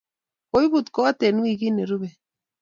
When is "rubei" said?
1.89-2.15